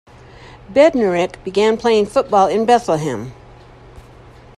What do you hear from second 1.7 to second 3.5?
playing football in Bethlehem.